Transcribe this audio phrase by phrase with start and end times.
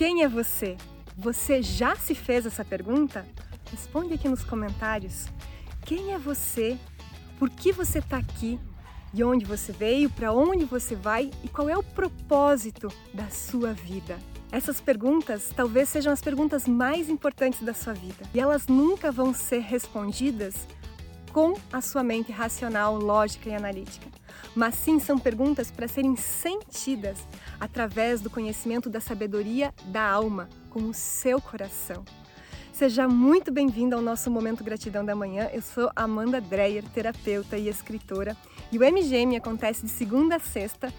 [0.00, 0.78] Quem é você?
[1.14, 3.26] Você já se fez essa pergunta?
[3.70, 5.26] Responde aqui nos comentários.
[5.84, 6.78] Quem é você?
[7.38, 8.58] Por que você está aqui?
[9.12, 10.08] De onde você veio?
[10.08, 11.30] Para onde você vai?
[11.44, 14.18] E qual é o propósito da sua vida?
[14.50, 19.34] Essas perguntas talvez sejam as perguntas mais importantes da sua vida e elas nunca vão
[19.34, 20.66] ser respondidas
[21.30, 24.08] com a sua mente racional, lógica e analítica,
[24.54, 27.18] mas sim são perguntas para serem sentidas
[27.58, 32.04] através do conhecimento da sabedoria da alma, com o seu coração.
[32.72, 35.50] Seja muito bem-vindo ao nosso Momento Gratidão da Manhã.
[35.52, 38.36] Eu sou Amanda Dreyer, terapeuta e escritora,
[38.72, 40.92] e o MGM acontece de segunda a sexta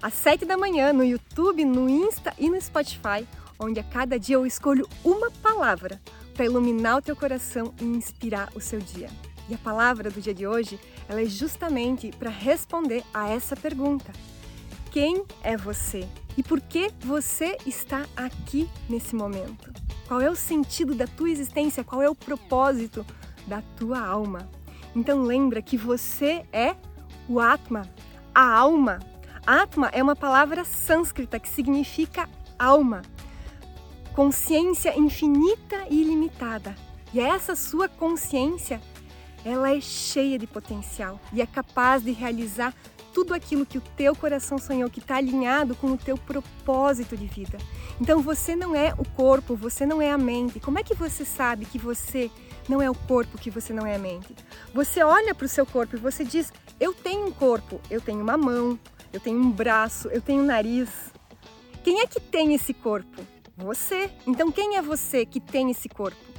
[0.00, 3.26] às 7 da manhã no YouTube, no Insta e no Spotify,
[3.58, 6.00] onde a cada dia eu escolho uma palavra
[6.34, 9.08] para iluminar o teu coração e inspirar o seu dia.
[9.48, 14.12] E a palavra do dia de hoje, ela é justamente para responder a essa pergunta:
[14.90, 16.08] quem é você?
[16.36, 19.72] E por que você está aqui nesse momento?
[20.08, 21.84] Qual é o sentido da tua existência?
[21.84, 23.06] Qual é o propósito
[23.46, 24.48] da tua alma?
[24.94, 26.74] Então lembra que você é
[27.28, 27.88] o Atma,
[28.34, 29.00] a alma
[29.46, 32.26] Atma é uma palavra sânscrita que significa
[32.58, 33.02] alma,
[34.14, 36.74] consciência infinita e ilimitada.
[37.12, 38.80] E essa sua consciência,
[39.44, 42.74] ela é cheia de potencial e é capaz de realizar
[43.14, 47.26] tudo aquilo que o teu coração sonhou, que está alinhado com o teu propósito de
[47.26, 47.56] vida.
[48.00, 50.58] Então você não é o corpo, você não é a mente.
[50.58, 52.28] Como é que você sabe que você
[52.68, 54.34] não é o corpo, que você não é a mente?
[54.74, 58.20] Você olha para o seu corpo e você diz: Eu tenho um corpo, eu tenho
[58.20, 58.76] uma mão,
[59.12, 60.90] eu tenho um braço, eu tenho um nariz.
[61.84, 63.22] Quem é que tem esse corpo?
[63.56, 64.10] Você.
[64.26, 66.33] Então quem é você que tem esse corpo?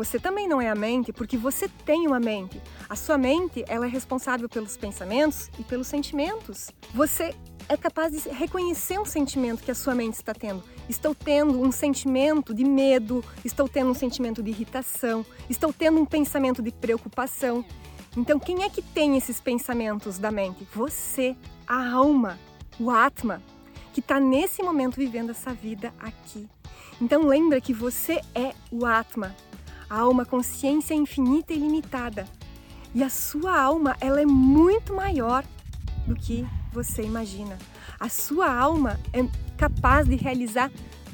[0.00, 2.58] Você também não é a mente, porque você tem uma mente.
[2.88, 6.70] A sua mente, ela é responsável pelos pensamentos e pelos sentimentos.
[6.94, 7.34] Você
[7.68, 10.64] é capaz de reconhecer um sentimento que a sua mente está tendo.
[10.88, 16.06] Estou tendo um sentimento de medo, estou tendo um sentimento de irritação, estou tendo um
[16.06, 17.62] pensamento de preocupação.
[18.16, 20.66] Então, quem é que tem esses pensamentos da mente?
[20.74, 22.38] Você a alma,
[22.80, 23.42] o Atma,
[23.92, 26.48] que está nesse momento vivendo essa vida aqui.
[27.00, 29.34] Então lembra que você é o Atma,
[29.90, 32.26] a alma consciência infinita e ilimitada.
[32.94, 35.44] E a sua alma, ela é muito maior
[36.06, 37.58] do que você imagina.
[37.98, 39.26] A sua alma é
[39.58, 40.70] capaz de realizar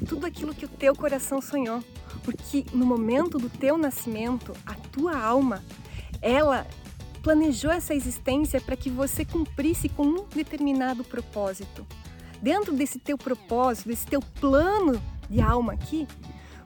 [0.07, 1.83] tudo aquilo que o teu coração sonhou,
[2.23, 5.63] porque no momento do teu nascimento, a tua alma,
[6.21, 6.65] ela
[7.23, 11.85] planejou essa existência para que você cumprisse com um determinado propósito.
[12.41, 16.07] Dentro desse teu propósito, desse teu plano de alma aqui,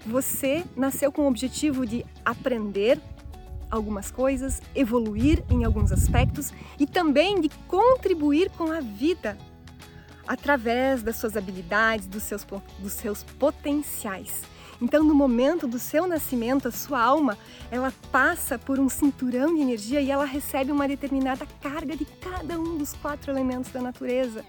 [0.06, 3.00] você nasceu com o objetivo de aprender
[3.70, 9.38] algumas coisas, evoluir em alguns aspectos e também de contribuir com a vida
[10.28, 12.46] através das suas habilidades, dos seus,
[12.80, 14.44] dos seus potenciais.
[14.82, 17.38] Então, no momento do seu nascimento, a sua alma,
[17.70, 22.60] ela passa por um cinturão de energia e ela recebe uma determinada carga de cada
[22.60, 24.44] um dos quatro elementos da natureza.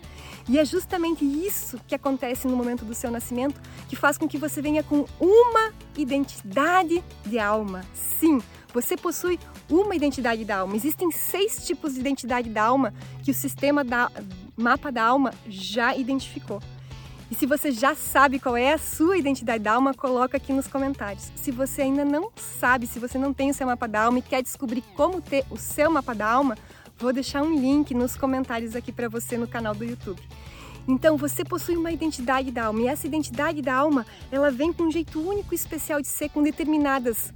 [0.49, 4.39] E é justamente isso que acontece no momento do seu nascimento que faz com que
[4.39, 7.85] você venha com uma identidade de alma.
[7.93, 8.41] Sim,
[8.73, 9.39] você possui
[9.69, 10.75] uma identidade da alma.
[10.75, 14.11] Existem seis tipos de identidade da alma que o sistema da
[14.57, 16.61] mapa da alma já identificou.
[17.33, 20.67] E se você já sabe qual é a sua identidade da alma, coloca aqui nos
[20.67, 21.33] comentários.
[21.35, 24.23] Se você ainda não sabe, se você não tem o seu mapa da alma e
[24.23, 26.59] quer descobrir como ter o seu mapa da alma,
[26.99, 30.21] vou deixar um link nos comentários aqui para você no canal do YouTube.
[30.87, 34.83] Então, você possui uma identidade da alma e essa identidade da alma, ela vem com
[34.83, 37.33] um jeito único e especial de ser com determinadas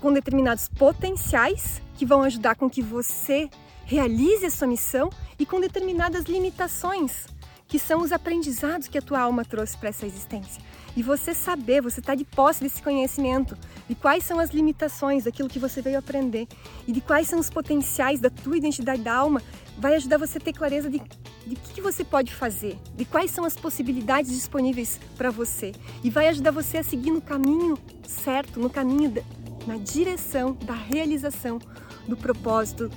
[0.00, 3.50] com determinados potenciais que vão ajudar com que você
[3.84, 7.26] realize a sua missão e com determinadas limitações
[7.68, 10.62] que são os aprendizados que a tua alma trouxe para essa existência.
[10.96, 13.56] E você saber, você estar tá de posse desse conhecimento,
[13.86, 16.48] de quais são as limitações daquilo que você veio aprender
[16.86, 19.42] e de quais são os potenciais da tua identidade da alma,
[19.76, 21.00] vai ajudar você a ter clareza de,
[21.46, 25.72] de que, que você pode fazer, de quais são as possibilidades disponíveis para você.
[26.02, 29.22] E vai ajudar você a seguir no caminho certo, no caminho, da,
[29.66, 31.60] na direção da realização
[32.08, 32.90] do propósito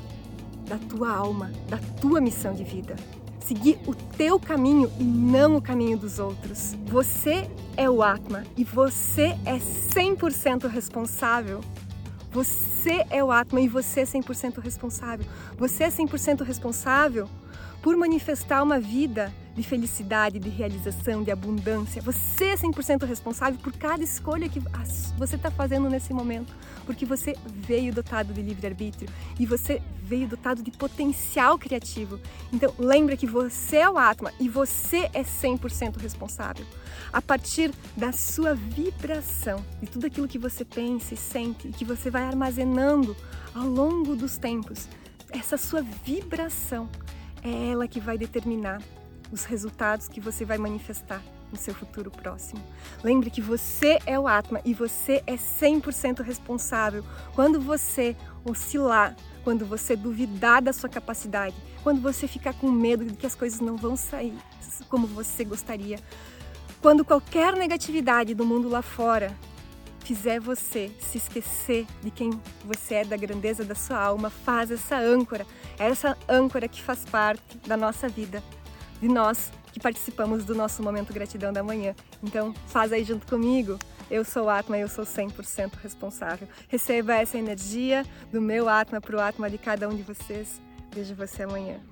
[0.65, 2.95] da tua alma, da tua missão de vida
[3.45, 6.75] seguir o teu caminho e não o caminho dos outros.
[6.85, 11.61] Você é o Atma e você é 100% responsável.
[12.31, 15.25] Você é o Atma e você é 100% responsável.
[15.57, 17.27] Você é 100% responsável
[17.81, 22.01] por manifestar uma vida de felicidade, de realização, de abundância.
[22.01, 24.61] Você é 100% responsável por cada escolha que
[25.17, 26.53] você está fazendo nesse momento,
[26.91, 29.09] porque você veio dotado de livre-arbítrio
[29.39, 32.19] e você veio dotado de potencial criativo.
[32.51, 36.65] Então, lembra que você é o Atma e você é 100% responsável.
[37.13, 41.85] A partir da sua vibração, de tudo aquilo que você pensa e sente e que
[41.85, 43.15] você vai armazenando
[43.55, 44.89] ao longo dos tempos,
[45.29, 46.89] essa sua vibração
[47.41, 48.81] é ela que vai determinar
[49.31, 52.61] os resultados que você vai manifestar no seu futuro próximo.
[53.03, 57.03] Lembre que você é o Atma e você é 100% responsável.
[57.35, 58.15] Quando você
[58.45, 63.35] oscilar, quando você duvidar da sua capacidade, quando você ficar com medo de que as
[63.35, 64.37] coisas não vão sair
[64.87, 65.99] como você gostaria,
[66.81, 69.35] quando qualquer negatividade do mundo lá fora
[70.03, 72.31] fizer você se esquecer de quem
[72.65, 75.45] você é, da grandeza da sua alma, faz essa âncora,
[75.77, 78.43] essa âncora que faz parte da nossa vida
[78.99, 81.95] de nós que participamos do nosso momento gratidão da manhã.
[82.23, 83.77] Então, faz aí junto comigo.
[84.09, 86.47] Eu sou Atma, eu sou 100% responsável.
[86.67, 90.61] Receba essa energia do meu Atma para o Atma de cada um de vocês.
[90.93, 91.90] Vejo você amanhã.